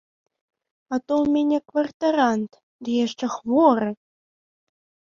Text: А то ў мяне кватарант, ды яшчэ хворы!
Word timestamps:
А 0.93 0.97
то 1.05 1.13
ў 1.23 1.35
мяне 1.35 1.59
кватарант, 1.73 2.51
ды 2.87 2.99
яшчэ 3.05 3.25
хворы! 3.37 3.89